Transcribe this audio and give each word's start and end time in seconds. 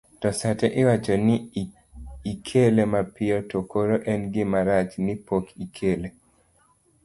to 0.21 0.27
sate 0.39 0.67
iwacho 0.81 1.13
ni 1.25 1.35
ikele 2.31 2.83
mapiyo 2.93 3.37
to 3.49 3.59
koro 3.71 3.95
en 4.11 4.21
gima 4.33 4.59
rach 4.69 4.91
ni 5.05 5.13
pok 5.27 5.45
ikele 5.65 6.07